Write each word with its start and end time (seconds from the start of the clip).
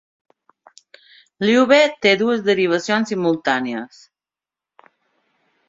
"Lyube" 1.45 1.79
té 2.07 2.15
dues 2.23 2.43
derivacions 2.49 3.13
simultànies. 3.15 4.03